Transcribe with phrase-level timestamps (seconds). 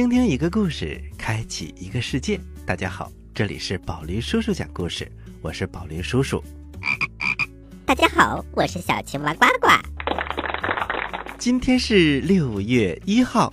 [0.00, 2.40] 倾听一个故事，开启一个世界。
[2.64, 5.06] 大家好，这里是宝林叔叔讲故事，
[5.42, 6.42] 我是宝林叔叔。
[7.84, 9.68] 大家好，我是小青蛙呱呱。
[11.36, 13.52] 今天是六月一号，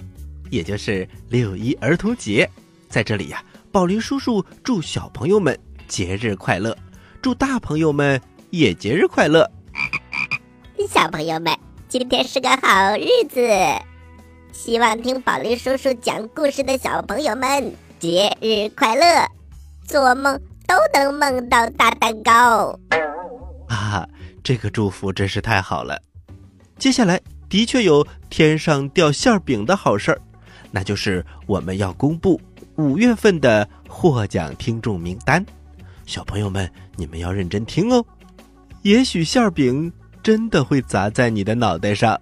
[0.50, 2.50] 也就是六一儿童节，
[2.88, 6.73] 在这里呀，宝林叔叔祝小朋友们节日快乐，
[7.22, 9.52] 祝大朋友们也节日快乐。
[10.88, 11.54] 小朋友们，
[11.89, 13.42] 今天是个好日子。
[14.52, 19.26] 希望听宝林叔叔讲故事的小朋友们节日快乐，
[19.86, 22.78] 做梦都能梦到大蛋糕。
[23.67, 24.08] 啊，
[24.44, 26.02] 这个祝福真是太好了！
[26.78, 30.22] 接下来的确有天上掉馅饼的好事儿，
[30.72, 32.39] 那就是我们要公布
[32.76, 35.45] 五月份的获奖听众名单。
[36.06, 38.06] 小朋友们，你们要认真听哦，
[38.82, 39.92] 也许馅饼
[40.23, 42.20] 真的会砸在你的脑袋上。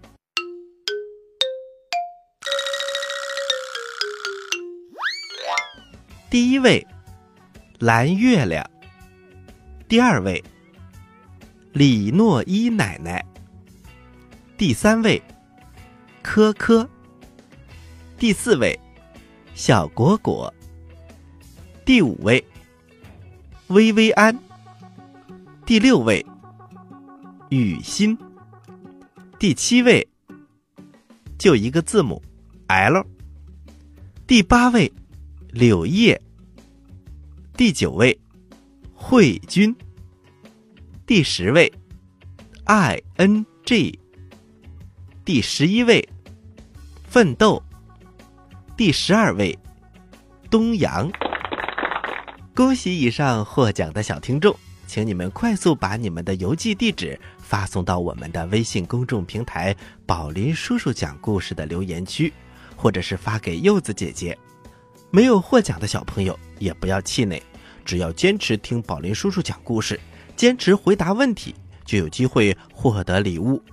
[6.36, 6.86] 第一位，
[7.80, 8.70] 蓝月亮。
[9.88, 10.44] 第二位，
[11.72, 13.26] 李诺伊奶奶。
[14.58, 15.24] 第三位，
[16.22, 16.90] 科科。
[18.18, 18.78] 第四位，
[19.54, 20.54] 小果果。
[21.86, 22.46] 第五位，
[23.68, 24.38] 薇薇安。
[25.66, 26.26] 第六位，
[27.48, 28.18] 雨欣。
[29.40, 30.06] 第七位，
[31.38, 32.22] 就一个字母
[32.68, 33.08] ，L。
[34.28, 34.92] 第八位。
[35.52, 36.22] 柳叶，
[37.58, 38.20] 第九位，
[38.94, 39.74] 慧君。
[41.06, 41.72] 第十位
[42.66, 43.98] ，I N G。
[45.24, 46.06] 第十一位，
[47.08, 47.64] 奋斗。
[48.76, 49.58] 第十二位，
[50.50, 51.10] 东阳。
[52.54, 54.54] 恭喜以上获奖的小听众，
[54.86, 59.74] 请你们快速把你们的邮寄地址发送到我们的微信公众平台
[60.06, 62.34] “宝林叔叔讲故事”的留言区，
[62.76, 64.38] 或者是发给柚子姐姐。
[65.16, 67.42] 没有获奖的小朋友也不要气馁，
[67.86, 69.98] 只要坚持听宝林叔叔讲故事，
[70.36, 71.56] 坚持回答问题，
[71.86, 73.64] 就有机会获得礼物。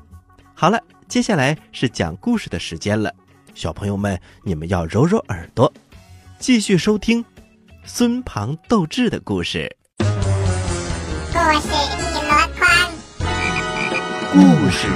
[0.54, 3.12] 好了，接下来是讲故事的时间了，
[3.56, 5.72] 小朋友们，你们要揉揉耳朵，
[6.38, 7.24] 继续收听
[7.82, 9.76] 孙庞斗智的故事。
[9.98, 10.04] 故
[11.58, 11.66] 事
[11.98, 12.92] 一箩筐，
[14.30, 14.86] 故事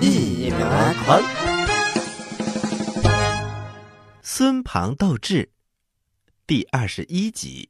[0.00, 0.56] 一箩
[1.04, 1.41] 筐。
[4.34, 5.50] 孙庞斗智，
[6.46, 7.68] 第二十一集，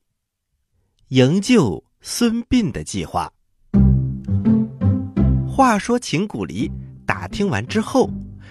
[1.08, 3.28] 营救孙膑的计划。
[5.44, 6.70] 话说秦古离
[7.04, 8.08] 打听完之后，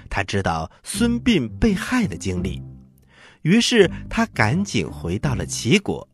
[0.10, 2.62] 他知道孙膑被害的经历，
[3.44, 6.06] 于是他赶紧回到了齐国，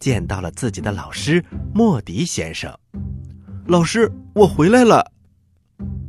[0.00, 1.40] 见到了自己的老师
[1.72, 2.76] 莫迪先生。
[3.68, 5.08] 老师，我回来了。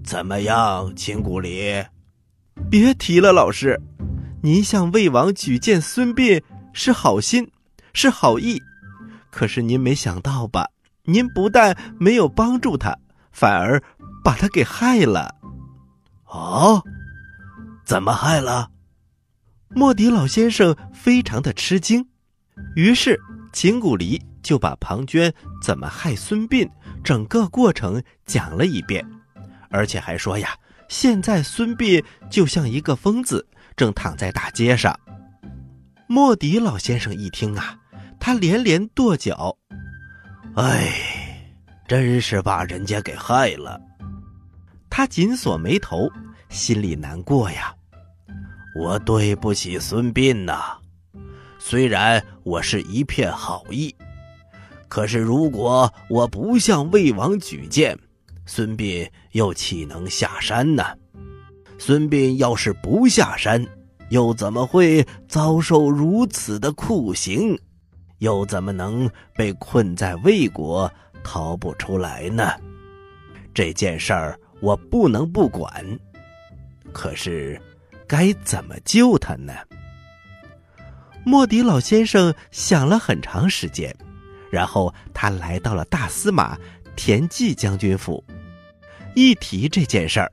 [0.04, 1.72] 怎么样，秦古离？
[2.68, 3.80] 别提了，老师。
[4.46, 6.40] 您向魏王举荐孙膑
[6.72, 7.50] 是好心，
[7.94, 8.62] 是好意，
[9.32, 10.70] 可是您没想到吧？
[11.06, 12.96] 您不但没有帮助他，
[13.32, 13.82] 反而
[14.24, 15.34] 把他给害了。
[16.26, 16.84] 哦，
[17.88, 18.70] 怎么害了？
[19.70, 22.08] 莫迪老先生非常的吃惊，
[22.76, 23.20] 于是
[23.52, 26.70] 秦古离就把庞涓怎么害孙膑
[27.04, 29.04] 整个过程讲了一遍，
[29.72, 30.56] 而且还说呀，
[30.88, 33.44] 现在孙膑就像一个疯子。
[33.76, 34.98] 正躺在大街上，
[36.08, 37.78] 莫迪老先生一听啊，
[38.20, 39.56] 他连连跺脚
[40.56, 40.94] ：“哎，
[41.88, 43.80] 真是把人家给害了。”
[44.90, 46.10] 他紧锁眉头，
[46.50, 47.76] 心里难过呀。
[48.78, 50.78] 我对不起孙膑呐，
[51.60, 53.94] 虽然我是一片好意，
[54.88, 57.98] 可是如果我不向魏王举荐，
[58.46, 60.84] 孙膑又岂能下山呢？
[61.88, 63.64] 孙膑要是不下山，
[64.10, 67.56] 又怎么会遭受如此的酷刑？
[68.18, 70.92] 又怎么能被困在魏国
[71.24, 72.54] 逃不出来呢？
[73.54, 75.86] 这件事儿我不能不管，
[76.92, 77.62] 可是
[78.08, 79.54] 该怎么救他呢？
[81.24, 83.96] 莫迪老先生想了很长时间，
[84.50, 86.58] 然后他来到了大司马
[86.96, 88.24] 田忌将军府，
[89.14, 90.32] 一提这件事儿。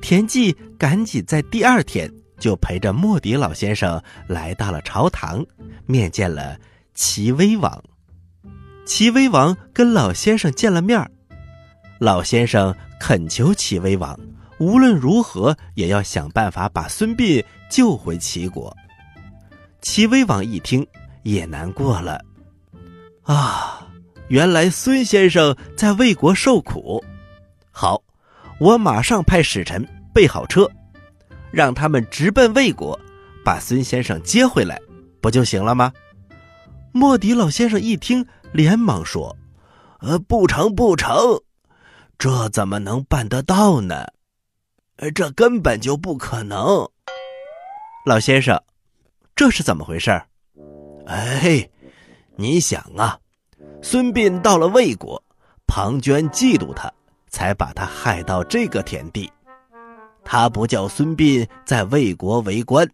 [0.00, 5.44] 田忌赶紧在第二天就陪着莫迪老先生来到了朝堂，
[5.86, 6.58] 面见了
[6.94, 7.82] 齐威王。
[8.86, 11.10] 齐威王跟老先生见了面
[11.98, 14.18] 老先生恳求齐威王，
[14.58, 18.74] 无论如何也要想办法把孙膑救回齐国。
[19.82, 20.86] 齐威王一听
[21.22, 22.24] 也难过了，
[23.22, 23.86] 啊，
[24.28, 27.04] 原来孙先生在魏国受苦，
[27.70, 28.02] 好。
[28.58, 30.68] 我马上派使臣备好车，
[31.52, 32.98] 让他们直奔魏国，
[33.44, 34.80] 把孙先生接回来，
[35.20, 35.92] 不就行了吗？
[36.92, 39.36] 莫迪老先生一听，连忙说
[40.00, 41.16] ：“呃，不成，不成，
[42.18, 44.06] 这怎么能办得到呢？
[44.96, 46.88] 呃，这根本就不可能。”
[48.04, 48.60] 老先生，
[49.36, 50.10] 这是怎么回事？
[51.06, 51.70] 哎，
[52.34, 53.20] 你想啊，
[53.82, 55.22] 孙膑到了魏国，
[55.66, 56.92] 庞涓嫉妒他，
[57.28, 59.30] 才把他害到这个田地。
[60.24, 62.88] 他不叫孙膑在魏国为官。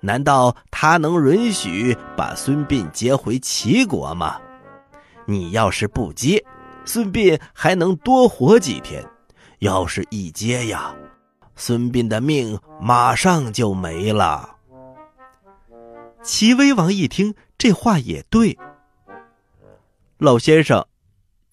[0.00, 4.40] 难道他能允许把孙膑接回齐国吗？
[5.26, 6.44] 你要是不接，
[6.84, 9.00] 孙膑还能多活几天；
[9.60, 10.92] 要是一接呀，
[11.54, 14.56] 孙膑的命马上就没了。
[16.22, 18.58] 齐威王一听这话也对，
[20.18, 20.84] 老先生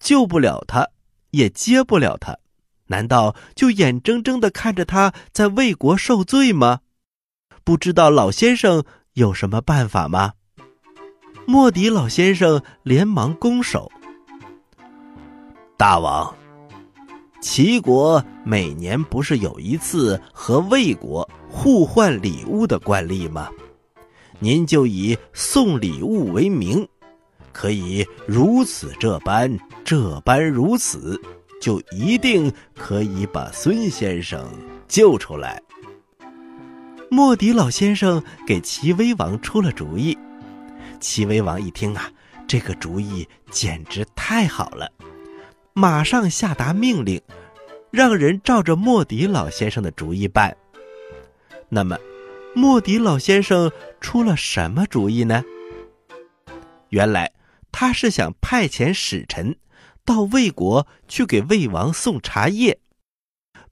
[0.00, 0.88] 救不了他，
[1.30, 2.38] 也接不了他，
[2.86, 6.80] 难道就眼睁睁的看着他在魏国受罪吗？
[7.62, 10.34] 不知道老先生有什么办法吗？
[11.46, 13.90] 莫迪老先生连忙拱手
[15.76, 16.34] ：“大王，
[17.40, 23.48] 齐国每年不是有一次和魏国互换礼物的惯例吗？
[24.38, 26.86] 您就以送礼物为名，
[27.52, 31.20] 可以如此这般，这般如此，
[31.60, 34.48] 就一定可以把孙先生
[34.88, 35.62] 救出来。”
[37.10, 40.16] 莫迪老先生给齐威王出了主意，
[41.00, 42.08] 齐威王一听啊，
[42.46, 44.88] 这个主意简直太好了，
[45.72, 47.20] 马上下达命令，
[47.90, 50.56] 让人照着莫迪老先生的主意办。
[51.68, 51.98] 那么，
[52.54, 55.42] 莫迪老先生出了什么主意呢？
[56.90, 57.30] 原来
[57.72, 59.56] 他是想派遣使臣
[60.04, 62.80] 到魏国去给魏王送茶叶，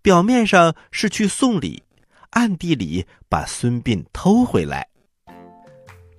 [0.03, 1.83] 表面上是去送礼。
[2.31, 4.87] 暗地里把孙膑偷回来，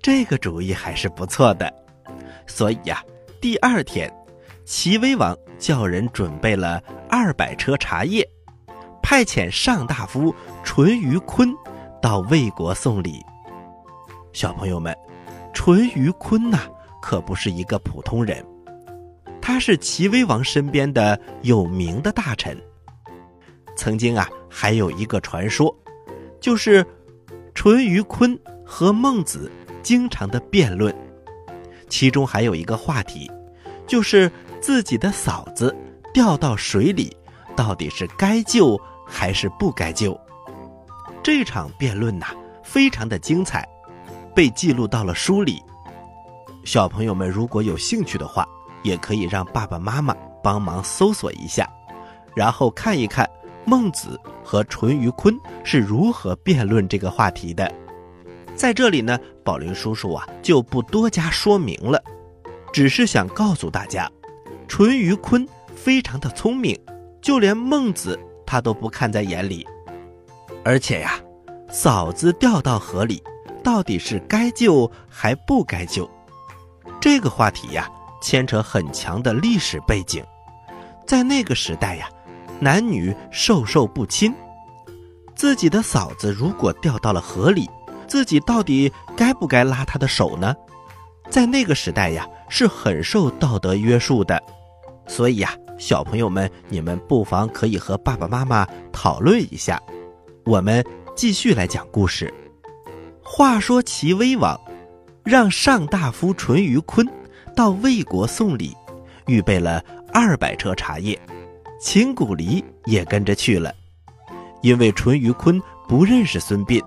[0.02, 1.72] 这个主意还是不错的。
[2.48, 3.04] 所以呀，
[3.40, 4.12] 第二天，
[4.66, 8.28] 齐威王叫人准备了二百车茶叶，
[9.04, 10.34] 派遣上大夫
[10.64, 11.56] 淳于髡
[12.02, 13.24] 到魏国送礼。
[14.34, 14.98] 小朋友们，
[15.54, 16.68] 淳于髡呐，
[17.01, 18.46] 可不是一个普通人，
[19.42, 22.57] 他是齐威王身边的有名的大臣。
[23.75, 25.74] 曾经啊，还有一个传说。
[26.42, 26.86] 就是
[27.54, 29.52] 淳于髡和孟子
[29.83, 30.95] 经常的辩论，
[31.90, 33.30] 其中还有一个话题，
[33.85, 34.31] 就是
[34.62, 35.76] 自己的嫂子
[36.14, 37.14] 掉到水里，
[37.57, 40.18] 到底是该救还是不该救？
[41.21, 42.28] 这场辩论呐，
[42.64, 43.68] 非常的精彩，
[44.33, 45.62] 被记录到了书里。
[46.63, 48.47] 小朋友们如果有兴趣的话，
[48.83, 51.69] 也可以让爸爸妈妈帮忙搜索一下，
[52.35, 53.30] 然后看一看
[53.66, 54.19] 孟子。
[54.42, 57.71] 和淳于髡是如何辩论这个话题的？
[58.56, 62.01] 在这里呢，宝林叔叔啊就不多加说明了，
[62.73, 64.09] 只是想告诉大家，
[64.68, 66.75] 淳于髡非常的聪明，
[67.21, 69.68] 就连孟子他都不看在眼里。
[70.66, 71.19] 而且呀，
[71.69, 73.21] 嫂子掉到河里，
[73.63, 76.09] 到底是该救还不该救？
[77.01, 77.89] 这个话题呀，
[78.21, 80.23] 牵扯很强的历史背景，
[81.07, 82.09] 在那个时代呀。
[82.61, 84.35] 男女授受不亲，
[85.33, 87.69] 自己的嫂子如果掉到了河里，
[88.06, 90.53] 自己到底该不该拉她的手呢？
[91.29, 94.44] 在那个时代呀，是很受道德约束的。
[95.07, 99.81] 所以呀，小朋友们，你们不妨可以和爸爸妈妈讨论一下。
[100.44, 102.33] 我们继续来讲故事。
[103.23, 104.59] 话说齐威王
[105.30, 107.07] 让上大夫淳于髡
[107.56, 108.76] 到魏国送礼，
[109.28, 109.80] 预备了
[110.12, 111.19] 二百车茶叶。
[111.80, 113.71] 秦古离也跟着去了，
[114.64, 116.83] 因为淳于髡不认识孙膑，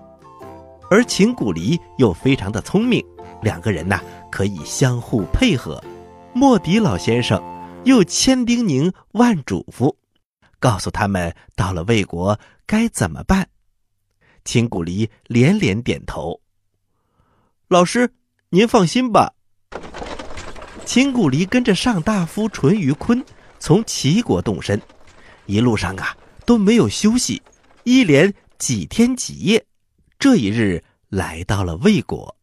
[0.89, 3.01] 而秦古离又非常的聪明，
[3.41, 5.81] 两个人呐可以相互配合。
[6.33, 7.41] 莫迪老先生
[7.85, 9.95] 又千叮咛万嘱咐，
[10.59, 13.47] 告诉他们到了魏国该怎么办。
[14.43, 16.41] 秦古离连连点头。
[17.69, 18.13] 老师，
[18.53, 19.33] 您放心吧。
[20.85, 23.23] 秦古离跟着上大夫淳于髡。
[23.57, 24.79] 从齐国动身，
[25.47, 27.41] 一路上啊都没有休息，
[27.83, 29.65] 一连几天几夜。
[30.19, 32.35] 这一日来到了魏国，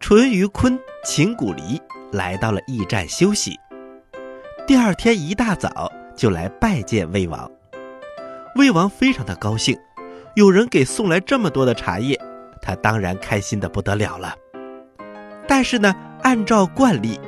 [0.00, 1.80] 淳于髡、秦古离
[2.10, 3.56] 来到了驿站休息。
[4.66, 7.48] 第二天一大早就来拜见魏王，
[8.56, 9.78] 魏王非常的高兴，
[10.34, 12.18] 有人给送来这么多的茶叶，
[12.62, 14.34] 他当然开心的不得了了。
[15.46, 17.18] 但是呢，按照惯例。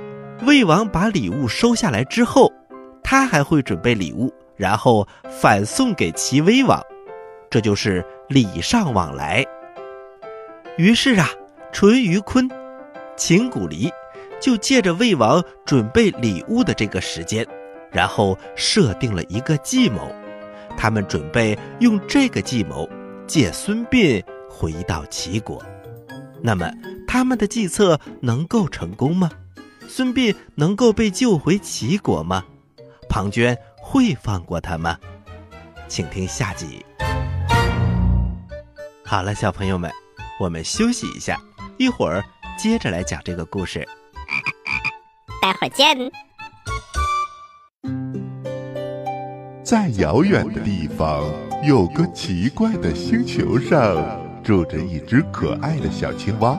[0.44, 2.52] 魏王把礼物收下来之后，
[3.00, 6.82] 他还会准备礼物，然后反送给齐威王，
[7.48, 9.44] 这就是礼尚往来。
[10.76, 11.28] 于是啊，
[11.72, 12.50] 淳于髡、
[13.16, 13.88] 秦古离
[14.40, 17.46] 就借着魏王准备礼物的这个时间，
[17.92, 20.10] 然后设定了一个计谋。
[20.76, 22.88] 他们准备用这个计谋
[23.28, 25.62] 借孙膑回到齐国。
[26.42, 26.68] 那么，
[27.12, 29.30] 他们的计策能够成功吗？
[29.86, 32.42] 孙膑能够被救回齐国吗？
[33.06, 34.96] 庞涓会放过他吗？
[35.88, 36.82] 请听下集。
[39.04, 39.92] 好了，小朋友们，
[40.40, 41.38] 我们休息一下，
[41.76, 42.24] 一会儿
[42.58, 43.86] 接着来讲这个故事。
[45.42, 45.94] 待会儿见。
[49.62, 51.30] 在遥远的地方，
[51.62, 56.58] 有个奇怪的星球上，住着一只可爱的小青蛙。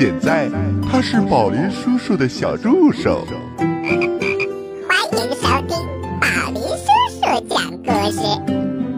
[0.00, 0.48] 现在
[0.90, 3.22] 他是宝林叔叔的小助手。
[3.58, 5.76] 欢迎收听
[6.18, 8.22] 宝林叔叔讲故事，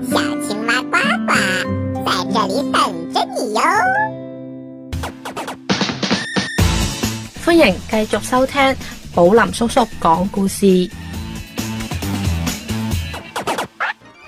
[0.08, 1.34] 小青蛙呱呱
[2.04, 3.60] 在这里等着你哟。
[7.44, 8.76] 欢迎继续收聽
[9.12, 10.88] 寶林叔叔講故事。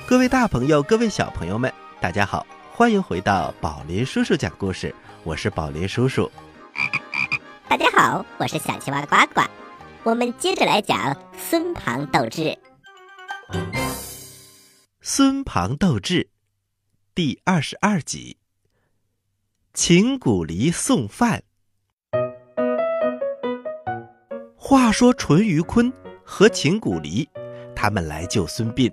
[0.09, 6.29] 各位大朋友，各位小朋友们，大家好，欢迎回到宝林叔叔讲故事，我是宝林叔叔。
[7.75, 9.41] 大家好，我是小青蛙呱呱。
[10.05, 12.57] 我们接着来讲孙庞斗智。
[15.01, 16.31] 孙庞斗智
[17.17, 18.37] 第二十二集。
[19.73, 21.43] 秦古离送饭。
[24.55, 25.93] 话说淳于髡
[26.25, 27.29] 和秦古离，
[27.75, 28.89] 他们来救孙膑。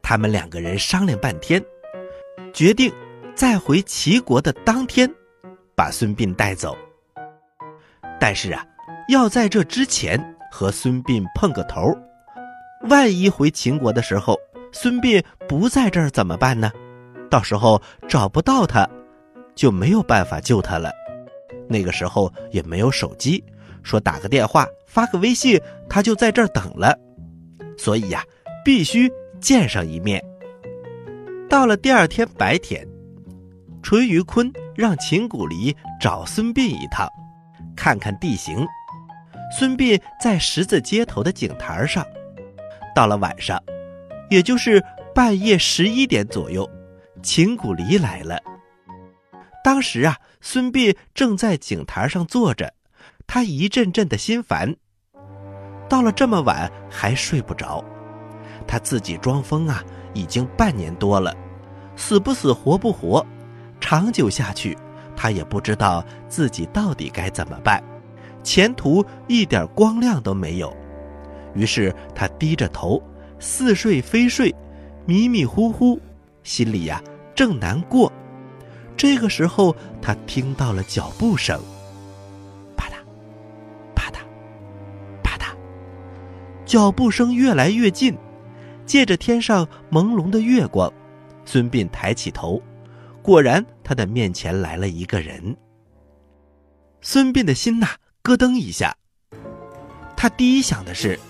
[0.00, 1.60] 他们两个人商量半天，
[2.54, 2.94] 决定
[3.34, 5.12] 在回齐国的当天，
[5.74, 6.78] 把孙膑带走。
[8.20, 8.64] 但是啊，
[9.08, 10.18] 要在这之前
[10.50, 11.96] 和孙膑碰个头。
[12.88, 14.36] 万一回秦国的时候，
[14.72, 16.70] 孙膑不在这儿怎么办呢？
[17.30, 18.88] 到时候找不到他，
[19.54, 20.90] 就没有办法救他了。
[21.68, 23.44] 那个时候也没有手机，
[23.82, 26.96] 说打个电话、发个微信，他就在这儿等了。
[27.76, 28.24] 所以呀，
[28.64, 29.10] 必须
[29.40, 30.24] 见上一面。
[31.48, 32.86] 到了第二天白天，
[33.82, 37.08] 淳于髡让秦古离找孙膑一趟，
[37.78, 38.66] 看看地形。
[39.56, 42.04] 孙膑在十字街头的井台上。
[42.92, 43.62] 到了晚上，
[44.28, 46.68] 也就是半夜十一点左右，
[47.22, 48.42] 秦古离来了。
[49.62, 52.74] 当时啊，孙膑正在井台上坐着，
[53.28, 54.74] 他一阵阵的心烦。
[55.88, 57.84] 到了这么晚还睡不着，
[58.66, 61.32] 他自己装疯啊，已经半年多了，
[61.94, 63.24] 死不死活不活，
[63.80, 64.76] 长久下去，
[65.20, 67.82] 他也不知道自己到底该怎么办，
[68.44, 70.72] 前途一点光亮都没有。
[71.54, 73.02] 于是他低着头，
[73.40, 74.54] 似睡非睡，
[75.06, 75.98] 迷迷糊糊，
[76.44, 77.02] 心里呀
[77.34, 78.12] 正难过。
[78.96, 81.60] 这个时候，他听到了脚步声，
[82.76, 82.92] 啪嗒，
[83.96, 84.18] 啪嗒，
[85.20, 85.56] 啪嗒，
[86.64, 88.16] 脚步声越来越近。
[88.86, 90.92] 借着天上朦胧的月光，
[91.44, 92.62] 孙膑抬起头，
[93.28, 95.54] 果然他的面前来了一个人。
[97.02, 97.86] 孙膑的心呐
[98.22, 98.96] 咯噔一下，
[100.16, 101.20] 他第一想的是。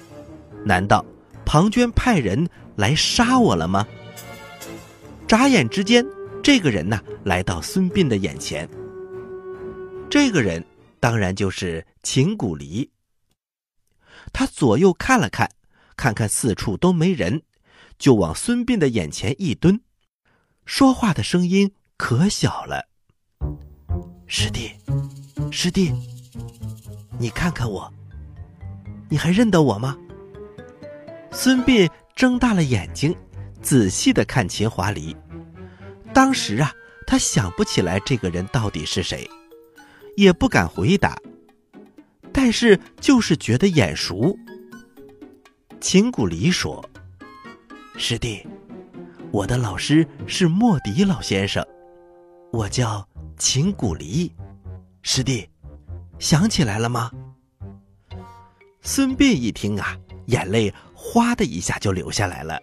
[0.65, 1.05] 难道
[1.45, 3.85] 庞涓派人来杀我了吗？
[5.27, 6.07] 眨眼之间，
[6.41, 8.69] 这个人呢来到孙膑的眼前。
[10.09, 10.65] 这个人
[11.01, 12.89] 当然就是秦古离。
[14.33, 15.51] 他左右看了看，
[15.97, 17.43] 看看四处都没人，
[17.99, 19.81] 就往孙膑的眼前一蹲，
[20.65, 22.81] 说话的声音可小了
[24.29, 24.71] ：“师弟，
[25.51, 25.93] 师弟，
[27.19, 27.93] 你看看我，
[29.11, 29.99] 你还认得我吗？”
[31.33, 33.15] 孙膑睁大了眼睛，
[33.61, 35.15] 仔细的看秦华黎。
[36.15, 36.73] 当时啊，
[37.05, 39.29] 他想不起来这个人到底是谁，
[40.17, 41.19] 也不敢回答，
[42.33, 44.39] 但是就是觉得眼熟。
[45.81, 46.89] 秦古离说
[47.99, 48.47] ：“师弟，
[49.33, 51.65] 我的老师是莫迪老先生，
[52.53, 54.33] 我叫秦古离。
[55.03, 55.49] 师弟，
[56.19, 57.11] 想起来了吗？”
[58.83, 60.73] 孙膑一听啊，眼泪。
[61.01, 62.61] 哗的一下就流下来了。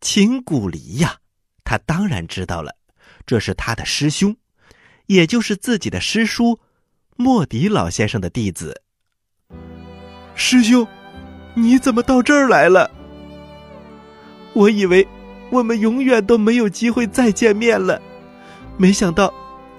[0.00, 1.18] 秦古离呀，
[1.64, 2.76] 他当然知道了，
[3.26, 4.36] 这是他的师兄，
[5.06, 6.60] 也就是自己的师叔
[7.16, 8.82] 莫迪老先生的弟子。
[10.36, 10.86] 师兄，
[11.54, 12.88] 你怎么到这儿来了？
[14.52, 15.08] 我以为
[15.50, 18.00] 我们永远都没有机会再见面了，
[18.76, 19.32] 没想到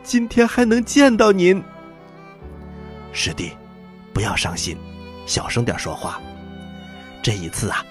[0.03, 1.63] 今天还能见到您。
[3.13, 3.51] 师弟，
[4.13, 4.77] 不要伤心，
[5.25, 6.21] 小声点说话。
[7.23, 7.85] 这一次啊，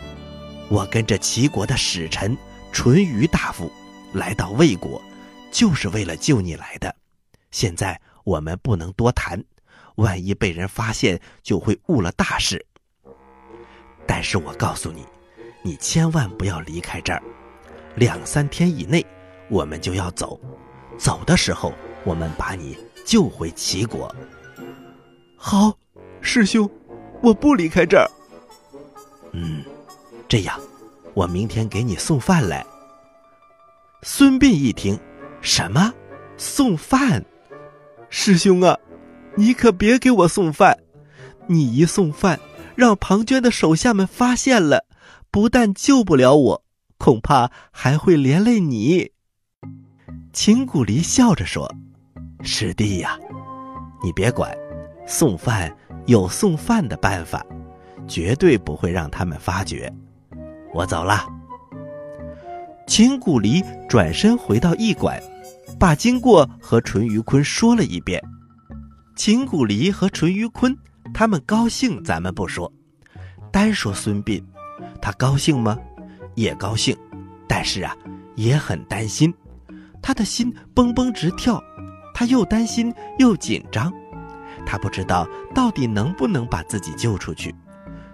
[0.69, 2.37] 我跟着齐国的使臣
[2.73, 3.71] 淳于大夫
[4.13, 5.01] 来到魏国，
[5.51, 6.95] 就是为了救你来的。
[7.51, 9.43] 现在我们不能多谈，
[9.97, 12.65] 万一被人发现，就会误了大事。
[14.07, 15.05] 但是我告诉你，
[15.63, 17.23] 你千万不要离开这儿，
[17.95, 19.05] 两三天以内
[19.49, 20.41] 我们就要走。
[20.99, 21.73] 走的时候，
[22.05, 24.15] 我们把你救回齐国。
[25.37, 25.73] 好，
[26.21, 26.69] 师兄，
[27.23, 28.11] 我不离开这儿。
[29.33, 29.65] 嗯，
[30.29, 30.61] 这样，
[31.15, 32.65] 我明天给你送饭来。
[34.03, 34.99] 孙膑一听，
[35.41, 35.93] 什么？
[36.37, 37.25] 送饭？
[38.09, 38.79] 师兄啊，
[39.37, 40.79] 你可别给我送饭！
[41.47, 42.41] 你一送饭，
[42.75, 44.85] 让庞涓的手下们发现了，
[45.31, 46.65] 不但救不了我，
[47.01, 49.11] 恐怕还会连累你。
[50.35, 51.75] 秦古离笑着说
[52.45, 53.19] ：“师弟呀，
[54.05, 54.55] 你别管，
[55.07, 55.75] 送饭
[56.07, 57.45] 有送饭的办法。”
[58.07, 59.91] 绝对不会让他们发觉。
[60.75, 61.25] 我走了。
[62.89, 65.23] 秦古离转身回到驿馆，
[65.79, 68.21] 把经过和淳于髡说了一遍。
[69.15, 70.77] 秦古离和淳于髡
[71.15, 72.73] 他们高兴，咱们不说，
[73.53, 74.43] 单说孙膑，
[75.01, 75.79] 他高兴吗？
[76.35, 76.97] 也高兴，
[77.49, 77.95] 但是啊，
[78.37, 79.33] 也很担心，
[80.03, 81.63] 他的心蹦蹦直跳，
[82.15, 83.93] 他又担心又紧张，
[84.65, 87.55] 他不知道到底能不能把自己救出去。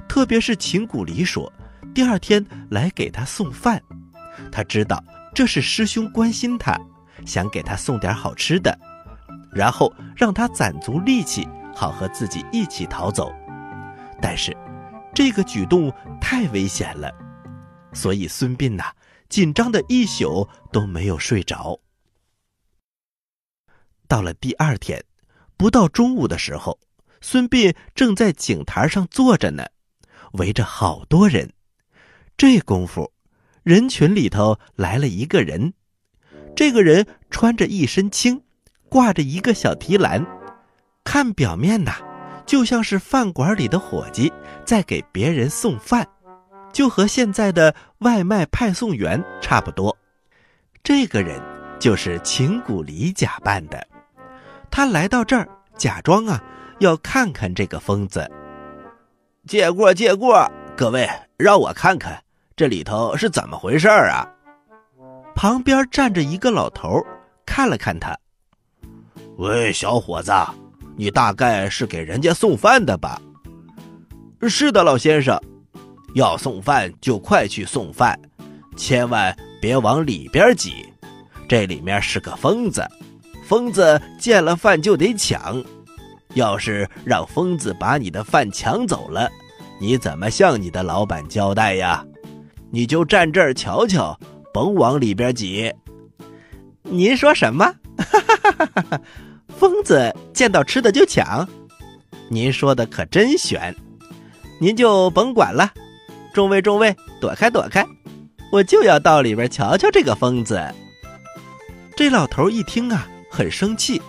[0.09, 1.53] 特别是秦古离说，
[1.95, 3.83] 第二天来给他送饭，
[4.51, 5.03] 他知道
[5.35, 6.79] 这是师兄关心他，
[7.25, 8.79] 想给他送点好吃的，
[9.53, 13.33] 然后让他攒足力气，好和自己一起逃走。
[14.21, 14.57] 但是，
[15.15, 17.13] 这个举动太危险了，
[17.97, 18.93] 所以孙膑呐，
[19.31, 21.81] 紧张的一宿都没有睡着。
[24.07, 25.03] 到了第二天，
[25.57, 26.79] 不到中午的时候，
[27.23, 29.65] 孙膑正在井台上坐着呢。
[30.33, 31.55] 围着好多人，
[32.37, 33.11] 这功夫，
[33.63, 35.73] 人群里头来了一个人。
[36.55, 38.43] 这个人穿着一身青，
[38.91, 40.25] 挂着一个小提篮，
[41.03, 41.95] 看表面呐，
[42.45, 44.31] 就像是饭馆里的伙计
[44.67, 46.07] 在给别人送饭，
[46.77, 49.97] 就和现在的外卖派送员差不多。
[50.85, 51.41] 这个人
[51.79, 53.83] 就是秦古离假扮的，
[54.71, 56.39] 他来到这儿，假装啊
[56.81, 58.31] 要看看这个疯子。
[59.47, 61.09] 借过，借过，各位，
[61.39, 62.23] 让我看看
[62.55, 64.29] 这里头是怎么回事儿啊！
[65.35, 67.03] 旁边站着一个老头，
[67.47, 68.15] 看了看他。
[69.39, 70.31] 喂，小伙子，
[70.95, 73.19] 你大概是给人家送饭的吧？
[74.47, 75.41] 是的，老先生。
[76.15, 78.19] 要送饭就快去送饭，
[78.77, 80.87] 千万别往里边挤。
[81.49, 82.87] 这里面是个疯子，
[83.45, 85.63] 疯子见了饭就得抢。
[86.35, 89.31] 要是让疯子把你的饭抢走了，
[89.81, 92.05] 你怎么向你的老板交代呀？
[92.71, 94.19] 你就站这儿瞧瞧，
[94.53, 95.73] 甭往里边挤。
[96.83, 97.75] 您说什么？
[99.57, 101.49] 疯子见到吃的就抢？
[102.29, 103.75] 您说的可真悬！
[104.61, 105.73] 您就甭管了，
[106.37, 107.83] 众位众位，躲开躲开，
[108.53, 110.63] 我就要到里边瞧瞧这个疯子。
[111.97, 114.03] 这老头一听啊，很生气，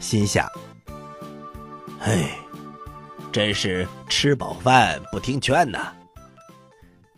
[0.00, 0.48] 心想。
[1.98, 2.34] 哎，
[3.30, 5.92] 真是吃饱饭不听劝呐！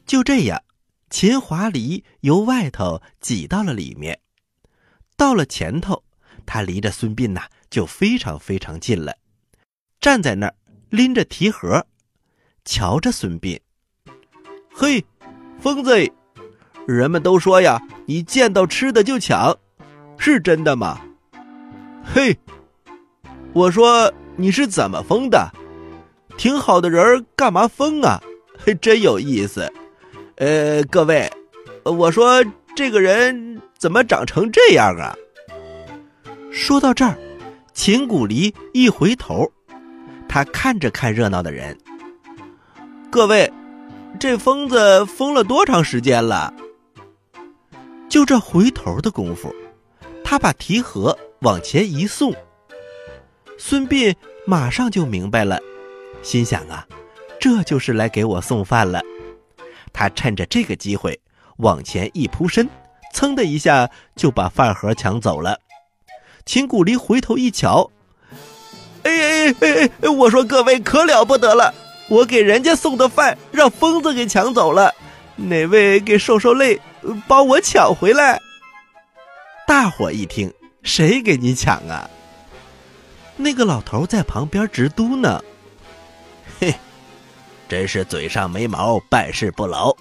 [0.07, 0.61] 就这样，
[1.09, 4.19] 秦华离由外头挤到了里面，
[5.17, 6.03] 到了前头，
[6.45, 9.17] 他离着孙膑呐就非常非常近了，
[10.01, 10.55] 站在那儿
[10.91, 11.87] 拎着提盒，
[12.65, 13.61] 瞧着孙膑。
[14.83, 15.05] 嘿，
[15.61, 16.11] 疯子，
[16.88, 19.57] 人们都说呀，你见到吃的就抢，
[20.18, 21.01] 是真的吗？
[22.03, 22.37] 嘿，
[23.53, 24.12] 我说。
[24.35, 25.53] 你是怎么疯的？
[26.38, 28.18] 挺好的人干嘛疯啊？
[28.59, 29.71] 嘿真有意思。
[30.37, 31.31] 呃，各位，
[31.85, 32.42] 我说
[32.75, 35.14] 这个人怎么长成这样啊？
[36.51, 37.14] 说到这儿，
[37.75, 39.53] 秦古离一回头，
[40.27, 41.77] 他看着看热闹的人。
[43.11, 43.53] 各位，
[44.20, 46.53] 这疯子疯了多长时间了？
[48.09, 49.53] 就这回头的功夫，
[50.22, 52.33] 他把提盒往前一送。
[53.59, 54.14] 孙膑
[54.46, 55.59] 马上就明白了，
[56.22, 56.87] 心想啊，
[57.40, 59.01] 这就是来给我送饭了。
[59.92, 61.20] 他趁着这个机会
[61.59, 62.68] 往前一扑身，
[63.12, 65.59] 噌的一下就把饭盒抢走了。
[66.44, 67.90] 秦古离回头一瞧，
[69.03, 70.09] 哎哎哎哎！
[70.09, 71.75] 我说各位可了不得了，
[72.12, 74.94] 我给人家送的饭让疯子给抢走了，
[75.35, 76.79] 哪位给受受累，
[77.27, 78.38] 帮我抢回来？
[79.66, 82.11] 大伙一听，谁给你抢啊？
[83.35, 85.40] 那个老头在旁边直嘟囔
[86.61, 86.75] ：“嘿，
[87.66, 89.96] 真是嘴上没毛，办事不牢。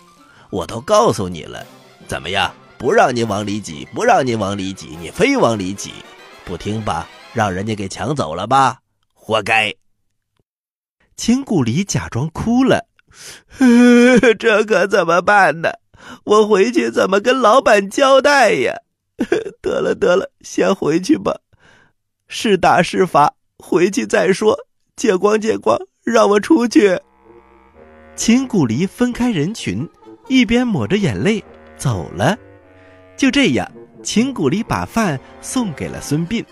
[0.49, 1.65] 我都告诉你了，
[2.09, 2.53] 怎么样？
[2.77, 5.93] 不让你往里挤，不让你往里挤，你非往里挤，
[6.43, 7.07] 不听吧？
[7.31, 8.79] 让人家给抢走了吧？
[9.13, 9.73] 活该！”
[11.23, 12.87] 秦古离假装哭了
[14.39, 15.69] ：“这可怎么办呢？
[16.23, 18.73] 我回去怎么跟老板交代呀？
[19.61, 21.41] 得了得了，先回去吧。”
[22.27, 24.57] 是打是罚，回去再说。
[24.95, 26.99] 借光借光，让我出去。
[28.15, 29.87] 秦古离分开人群，
[30.27, 31.43] 一边抹着眼泪
[31.77, 32.35] 走了。
[33.15, 36.43] 就这样，秦古离把饭送给了孙膑，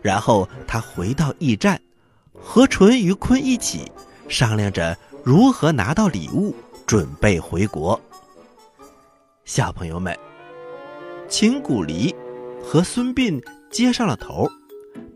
[0.00, 1.78] 然后他回到驿站，
[2.34, 3.90] 和淳于髡一起
[4.28, 6.54] 商量着如何拿到礼物，
[6.86, 8.00] 准备回国。
[9.44, 10.16] 小朋友们，
[11.28, 12.14] 秦古离
[12.62, 14.48] 和孙膑接上了头。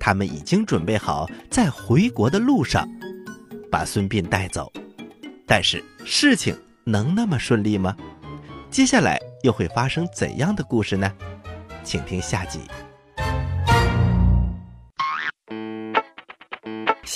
[0.00, 2.88] 他们已经准备好在回国的路上，
[3.70, 4.72] 把孙膑带走。
[5.46, 7.96] 但是事情能那么顺利吗？
[8.70, 11.12] 接下来又会发生怎样的故事呢？
[11.83, 12.61] 请听下集。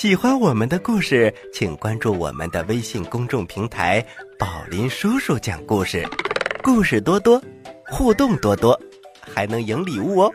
[0.03, 4.05] 喜欢我们的故事，请关注我们的微信公众平台
[4.37, 6.05] “宝林叔叔讲故事”，
[6.61, 7.41] 故事多多，
[7.87, 8.77] 互动多多，
[9.21, 10.31] 还能赢礼物哦！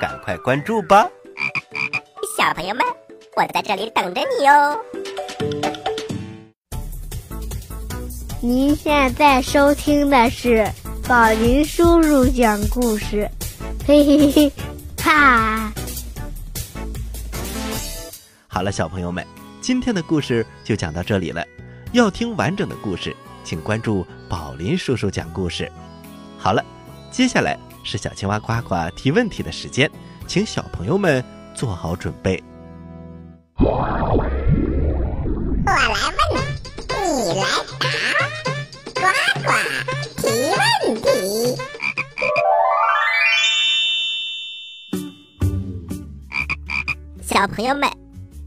[0.00, 1.10] 赶快关注吧！
[2.38, 2.86] 小朋友们，
[3.34, 4.78] 我在这里等着你哦。
[8.40, 10.64] 您现在收听的是
[11.08, 13.28] 宝林叔叔讲故事，
[13.84, 14.52] 嘿嘿嘿，
[15.02, 15.72] 哈！
[18.58, 19.24] 好了，小朋友们，
[19.60, 21.46] 今天的故事就讲到这里了。
[21.92, 25.70] 要听完整的故事，请关注宝林叔叔讲故事。
[26.36, 26.64] 好了，
[27.08, 29.88] 接下来是小青蛙呱呱提问题的时间，
[30.26, 31.24] 请小朋友们。
[31.54, 32.42] 做好准备。
[33.58, 33.86] 我
[35.64, 35.88] 来
[36.34, 36.42] 问，
[36.88, 37.46] 你你来
[37.78, 37.86] 答，
[38.94, 39.02] 呱
[39.44, 39.52] 呱
[40.16, 41.06] 提问题。
[47.22, 47.88] 小朋友们，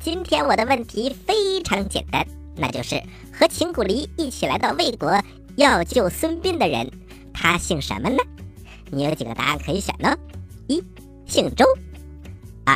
[0.03, 2.25] 今天我的问题非常简单，
[2.57, 2.99] 那就是
[3.31, 5.21] 和秦古离一起来到魏国
[5.57, 6.89] 要救孙膑的人，
[7.31, 8.17] 他姓什么呢？
[8.89, 10.17] 你有几个答案可以选呢？
[10.67, 10.83] 一，
[11.27, 11.63] 姓周。
[12.65, 12.75] 二。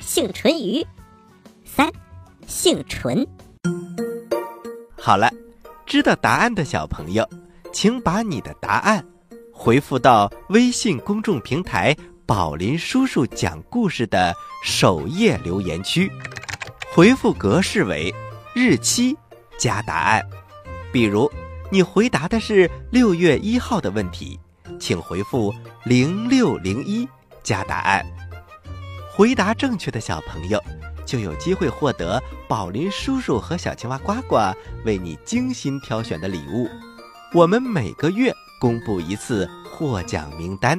[0.00, 0.86] 姓淳于，
[1.64, 1.90] 三，
[2.46, 3.26] 姓淳。
[4.96, 5.28] 好了，
[5.84, 7.28] 知道答案的小朋友，
[7.72, 9.04] 请把你的答案
[9.52, 14.32] 回复到微信公众平台“宝林叔叔讲故事”的
[14.64, 16.10] 首页留言区，
[16.94, 18.14] 回复格式为
[18.54, 19.16] 日期
[19.56, 20.22] 加答案。
[20.92, 21.26] 比如，
[21.70, 24.38] 你回答的是六月一号的问题，
[24.78, 27.08] 请回复零六零一
[27.42, 28.04] 加答案。
[29.10, 30.62] 回答正确的小朋友，
[31.06, 34.36] 就有机会获得宝林叔叔和小青蛙呱呱
[34.84, 36.68] 为你精心挑选的礼物。
[37.32, 40.78] 我们每个月公布一次获奖名单，